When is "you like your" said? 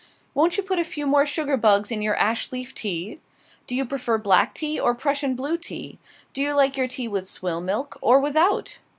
6.41-6.87